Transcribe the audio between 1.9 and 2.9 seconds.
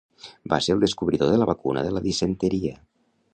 la disenteria.